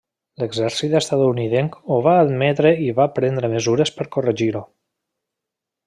L'exèrcit 0.43 0.95
estatunidenc 0.99 1.77
ho 1.95 1.99
va 2.07 2.15
admetre 2.23 2.73
i 2.87 2.89
va 3.01 3.09
prendre 3.19 3.53
mesures 3.55 3.93
per 3.99 4.09
corregir-ho. 4.17 4.65